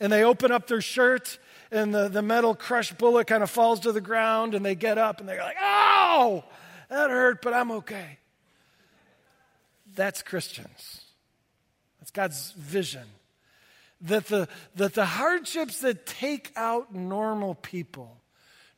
[0.00, 1.38] And they open up their shirt,
[1.70, 4.98] and the, the metal crushed bullet kind of falls to the ground, and they get
[4.98, 6.44] up and they're like, oh,
[6.88, 8.18] that hurt, but I'm okay.
[9.94, 11.02] That's Christians.
[12.00, 13.04] That's God's vision.
[14.02, 18.16] That the, that the hardships that take out normal people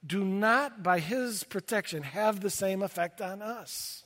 [0.05, 4.03] do not, by His protection, have the same effect on us.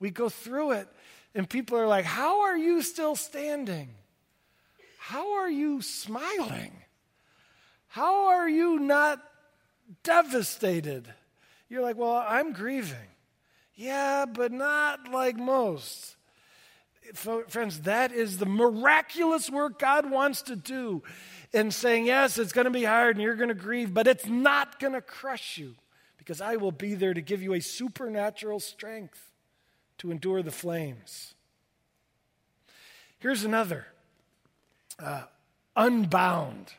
[0.00, 0.88] We go through it,
[1.34, 3.90] and people are like, How are you still standing?
[4.98, 6.72] How are you smiling?
[7.92, 9.22] How are you not
[10.02, 11.12] devastated?
[11.68, 12.96] You're like, Well, I'm grieving.
[13.74, 16.16] Yeah, but not like most.
[17.12, 21.02] Friends, that is the miraculous work God wants to do
[21.52, 24.24] in saying, Yes, it's going to be hard and you're going to grieve, but it's
[24.24, 25.74] not going to crush you
[26.16, 29.20] because I will be there to give you a supernatural strength
[29.98, 31.34] to endure the flames.
[33.18, 33.84] Here's another
[34.98, 35.24] uh,
[35.76, 36.72] unbound.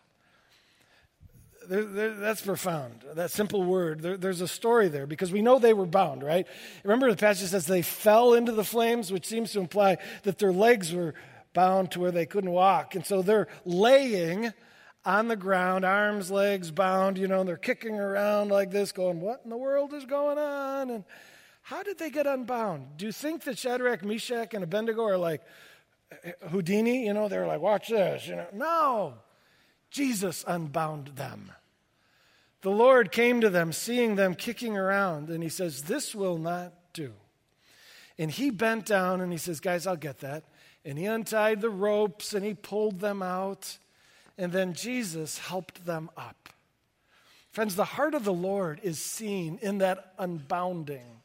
[1.68, 3.04] There, there, that's profound.
[3.16, 4.02] That simple word.
[4.02, 6.48] There, there's a story there because we know they were bound, right?
[6.84, 10.52] Remember the passage says they fell into the flames, which seems to imply that their
[10.52, 11.14] legs were
[11.54, 12.96] bound to where they couldn't walk.
[12.96, 14.52] And so they're laying
[15.06, 19.22] on the ground, arms, legs bound, you know, and they're kicking around like this, going,
[19.22, 20.90] What in the world is going on?
[20.90, 21.04] And
[21.62, 22.98] how did they get unbound?
[22.98, 25.42] Do you think that Shadrach, Meshach, and Abednego are like
[26.12, 27.06] eh, eh, Houdini?
[27.06, 28.28] You know, they're like, Watch this.
[28.28, 29.14] You know, no.
[29.94, 31.52] Jesus unbound them.
[32.62, 36.74] The Lord came to them, seeing them kicking around, and he says, This will not
[36.94, 37.14] do.
[38.18, 40.44] And he bent down and he says, Guys, I'll get that.
[40.84, 43.78] And he untied the ropes and he pulled them out.
[44.38, 46.50] And then Jesus helped them up.
[47.52, 51.20] Friends, the heart of the Lord is seen in that unbounding.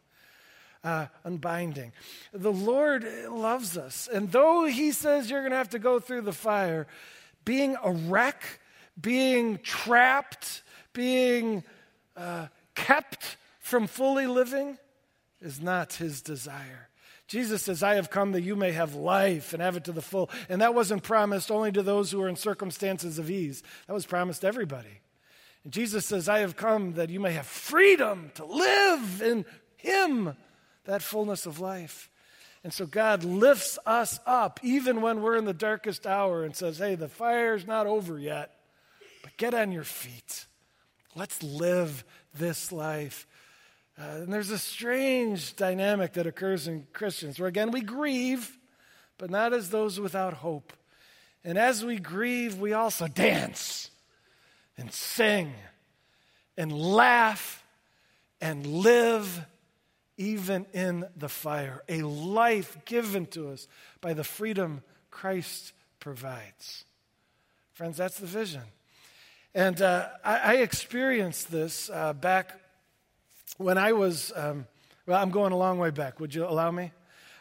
[0.84, 1.92] Uh, unbinding.
[2.32, 4.08] The Lord loves us.
[4.12, 6.86] And though He says you're going to have to go through the fire,
[7.44, 8.60] being a wreck,
[9.00, 11.64] being trapped, being
[12.16, 14.78] uh, kept from fully living
[15.40, 16.88] is not His desire.
[17.26, 20.00] Jesus says, I have come that you may have life and have it to the
[20.00, 20.30] full.
[20.48, 24.06] And that wasn't promised only to those who are in circumstances of ease, that was
[24.06, 25.02] promised to everybody.
[25.62, 29.44] And Jesus says, I have come that you may have freedom to live in
[29.76, 30.34] Him,
[30.84, 32.08] that fullness of life.
[32.64, 36.78] And so God lifts us up even when we're in the darkest hour and says,
[36.78, 38.54] Hey, the fire's not over yet,
[39.22, 40.46] but get on your feet.
[41.14, 43.26] Let's live this life
[44.00, 48.56] uh, and there's a strange dynamic that occurs in Christians where, again, we grieve,
[49.16, 50.72] but not as those without hope.
[51.42, 53.90] And as we grieve, we also dance
[54.76, 55.52] and sing
[56.56, 57.64] and laugh
[58.40, 59.44] and live
[60.18, 61.82] even in the fire.
[61.88, 63.66] A life given to us
[64.02, 66.84] by the freedom Christ provides.
[67.72, 68.62] Friends, that's the vision.
[69.54, 72.52] And uh, I, I, experienced this uh, back
[73.56, 74.66] when I was, um,
[75.06, 76.20] well, I'm going a long way back.
[76.20, 76.92] Would you allow me?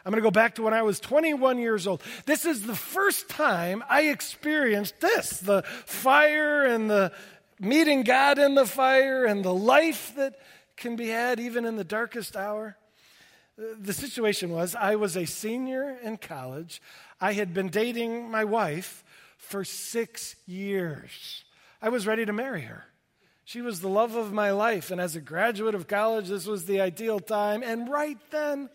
[0.04, 2.02] I'm going to go back to when I was 21 years old.
[2.24, 7.12] This is the first time I experienced this the fire and the
[7.60, 10.38] meeting God in the fire and the life that
[10.78, 12.76] can be had even in the darkest hour.
[13.56, 16.80] The situation was I was a senior in college.
[17.20, 19.04] I had been dating my wife
[19.36, 21.44] for six years.
[21.82, 22.84] I was ready to marry her.
[23.44, 24.90] She was the love of my life.
[24.90, 27.62] And as a graduate of college, this was the ideal time.
[27.62, 28.68] And right then,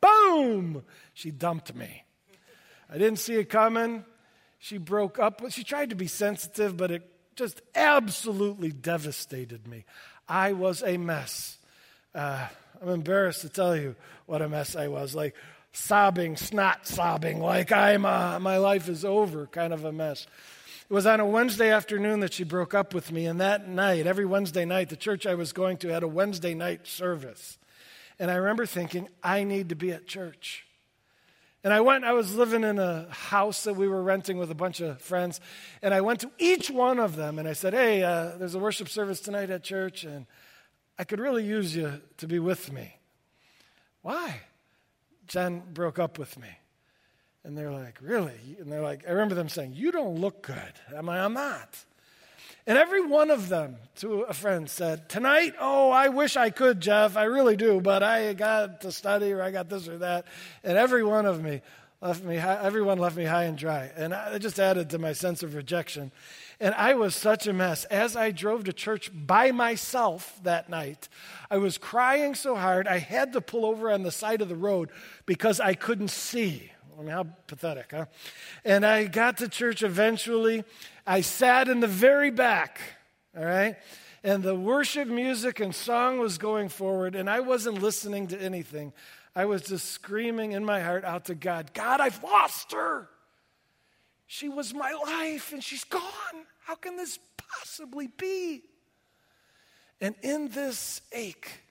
[0.00, 0.82] boom,
[1.14, 2.04] she dumped me.
[2.90, 4.04] I didn't see it coming.
[4.58, 5.42] She broke up.
[5.50, 9.84] She tried to be sensitive, but it just absolutely devastated me.
[10.28, 11.56] I was a mess.
[12.14, 12.46] Uh,
[12.82, 15.14] I'm embarrassed to tell you what a mess I was.
[15.14, 15.34] Like
[15.72, 20.26] sobbing, snot sobbing, like I'm, uh, my life is over, kind of a mess.
[20.88, 24.06] It was on a Wednesday afternoon that she broke up with me, and that night,
[24.06, 27.58] every Wednesday night, the church I was going to had a Wednesday night service.
[28.18, 30.66] And I remember thinking, I need to be at church.
[31.64, 34.54] And I went, I was living in a house that we were renting with a
[34.54, 35.40] bunch of friends.
[35.82, 38.60] And I went to each one of them and I said, Hey, uh, there's a
[38.60, 40.26] worship service tonight at church, and
[40.98, 42.96] I could really use you to be with me.
[44.02, 44.40] Why?
[45.26, 46.48] Jen broke up with me.
[47.42, 48.56] And they're like, Really?
[48.60, 50.72] And they're like, I remember them saying, You don't look good.
[50.96, 51.76] I'm like, I'm not.
[52.68, 56.80] And every one of them to a friend said, Tonight, oh, I wish I could,
[56.80, 57.16] Jeff.
[57.16, 60.26] I really do, but I got to study or I got this or that.
[60.62, 61.62] And every one of me
[62.02, 63.90] left me high, everyone left me high and dry.
[63.96, 66.12] And it just added to my sense of rejection.
[66.60, 67.86] And I was such a mess.
[67.86, 71.08] As I drove to church by myself that night,
[71.50, 74.56] I was crying so hard I had to pull over on the side of the
[74.56, 74.90] road
[75.24, 76.70] because I couldn't see.
[76.98, 78.06] I mean, how pathetic, huh?
[78.64, 80.64] And I got to church eventually.
[81.08, 82.80] I sat in the very back,
[83.34, 83.76] all right?
[84.22, 88.92] And the worship music and song was going forward, and I wasn't listening to anything.
[89.34, 93.08] I was just screaming in my heart out to God God, I've lost her.
[94.26, 96.02] She was my life, and she's gone.
[96.64, 98.62] How can this possibly be?
[100.02, 101.62] And in this ache,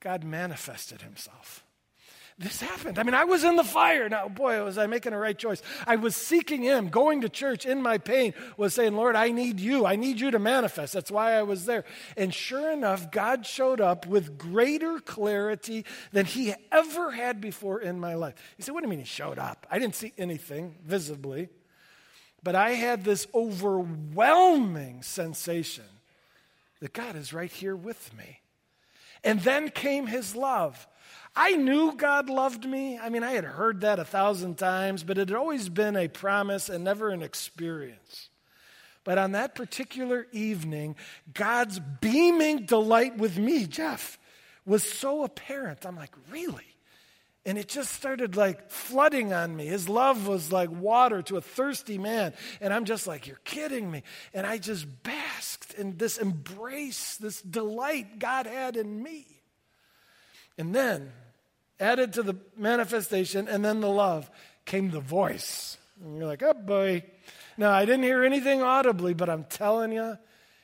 [0.00, 1.62] God manifested himself
[2.38, 2.98] this happened.
[2.98, 4.08] I mean, I was in the fire.
[4.08, 5.62] Now, boy, was I making a right choice.
[5.86, 6.88] I was seeking Him.
[6.88, 9.86] Going to church in my pain was saying, Lord, I need you.
[9.86, 10.92] I need you to manifest.
[10.92, 11.84] That's why I was there.
[12.16, 18.00] And sure enough, God showed up with greater clarity than He ever had before in
[18.00, 18.34] my life.
[18.56, 19.66] You say, what do you mean He showed up?
[19.70, 21.48] I didn't see anything visibly,
[22.42, 25.84] but I had this overwhelming sensation
[26.80, 28.40] that God is right here with me.
[29.22, 30.88] And then came His love.
[31.34, 32.98] I knew God loved me.
[32.98, 36.08] I mean, I had heard that a thousand times, but it had always been a
[36.08, 38.28] promise and never an experience.
[39.04, 40.94] But on that particular evening,
[41.32, 44.18] God's beaming delight with me, Jeff,
[44.66, 45.86] was so apparent.
[45.86, 46.62] I'm like, really?
[47.44, 49.66] And it just started like flooding on me.
[49.66, 52.34] His love was like water to a thirsty man.
[52.60, 54.04] And I'm just like, you're kidding me.
[54.32, 59.26] And I just basked in this embrace, this delight God had in me.
[60.56, 61.10] And then
[61.82, 64.30] added to the manifestation and then the love
[64.64, 65.76] came the voice.
[66.02, 67.04] And you're like, oh boy.
[67.58, 70.16] Now, I didn't hear anything audibly, but I'm telling you,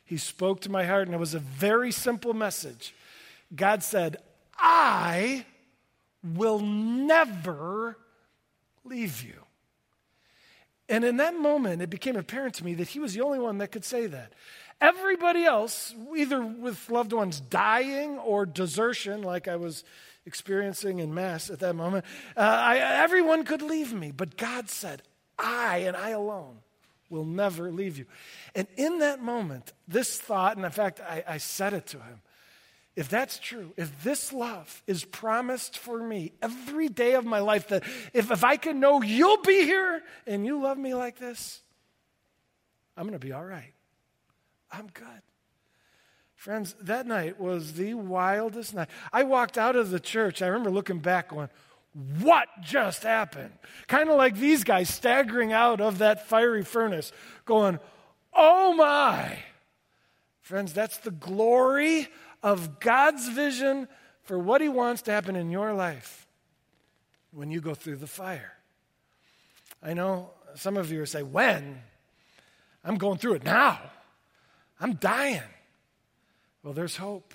[0.05, 2.95] he spoke to my heart, and it was a very simple message.
[3.55, 4.16] God said,
[4.57, 5.45] I
[6.25, 7.99] will never
[8.85, 9.35] leave you.
[10.89, 13.59] And in that moment, it became apparent to me that he was the only one
[13.59, 14.32] that could say that.
[14.80, 19.84] Everybody else, either with loved ones dying or desertion, like I was
[20.24, 22.05] experiencing in Mass at that moment,
[22.36, 24.12] uh, I, everyone could leave me.
[24.12, 25.03] But God said,
[25.39, 26.59] I and I alone
[27.11, 28.07] will never leave you.
[28.55, 32.20] And in that moment, this thought, and in fact, I, I said it to him
[32.99, 37.68] if that's true, if this love is promised for me every day of my life,
[37.68, 41.62] that if, if I can know you'll be here and you love me like this,
[42.96, 43.72] I'm going to be all right.
[44.72, 45.22] I'm good.
[46.34, 48.88] Friends, that night was the wildest night.
[49.12, 50.42] I walked out of the church.
[50.42, 51.51] I remember looking back going,
[52.18, 53.53] what just happened?
[53.86, 57.12] Kind of like these guys staggering out of that fiery furnace,
[57.44, 57.78] going,
[58.32, 59.38] oh my.
[60.40, 62.09] Friends, that's the glory
[62.43, 63.89] of God's vision
[64.22, 66.26] for what He wants to happen in your life
[67.32, 68.53] when you go through the fire.
[69.82, 71.80] I know some of you are saying, when?
[72.84, 73.80] I'm going through it now.
[74.80, 75.43] I'm dying.
[76.62, 77.34] Well, there's hope.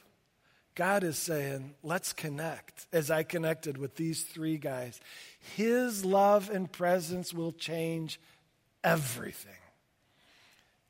[0.75, 4.99] God is saying, let's connect as I connected with these three guys.
[5.55, 8.19] His love and presence will change
[8.83, 9.53] everything.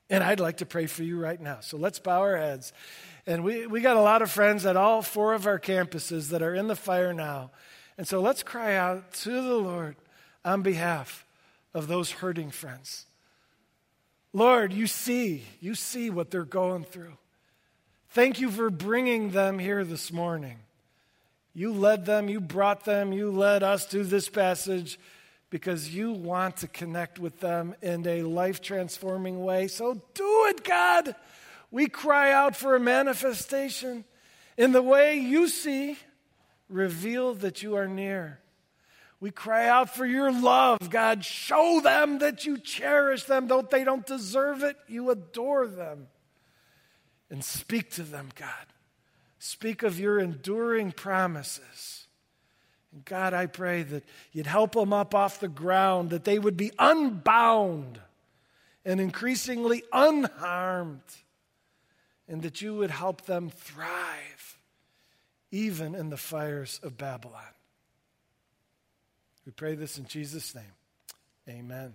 [0.10, 1.60] And I'd like to pray for you right now.
[1.62, 2.74] So let's bow our heads.
[3.26, 6.42] And we, we got a lot of friends at all four of our campuses that
[6.42, 7.52] are in the fire now.
[7.98, 9.96] And so let's cry out to the Lord
[10.44, 11.26] on behalf
[11.74, 13.06] of those hurting friends.
[14.34, 17.14] Lord, you see, you see what they're going through.
[18.10, 20.58] Thank you for bringing them here this morning.
[21.54, 25.00] You led them, you brought them, you led us to this passage
[25.54, 29.68] because you want to connect with them in a life transforming way.
[29.68, 31.14] So do it, God.
[31.70, 34.04] We cry out for a manifestation
[34.58, 36.00] in the way you see.
[36.70, 38.40] Reveal that you are near.
[39.20, 41.24] We cry out for your love, God.
[41.24, 43.46] Show them that you cherish them.
[43.46, 44.76] Don't they don't deserve it?
[44.88, 46.08] You adore them
[47.30, 48.50] and speak to them, God.
[49.38, 52.03] Speak of your enduring promises.
[52.94, 56.56] And God, I pray that you'd help them up off the ground, that they would
[56.56, 58.00] be unbound
[58.86, 61.02] and increasingly unharmed,
[62.28, 64.60] and that you would help them thrive
[65.52, 67.42] even in the fires of Babylon.
[69.46, 70.64] We pray this in Jesus' name.
[71.50, 71.94] Amen.